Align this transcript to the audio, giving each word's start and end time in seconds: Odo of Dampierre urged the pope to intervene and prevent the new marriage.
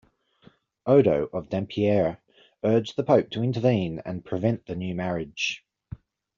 Odo 0.87 1.27
of 1.31 1.49
Dampierre 1.49 2.19
urged 2.63 2.95
the 2.95 3.03
pope 3.03 3.29
to 3.29 3.43
intervene 3.43 4.01
and 4.03 4.25
prevent 4.25 4.65
the 4.65 4.73
new 4.75 4.95
marriage. 4.95 5.63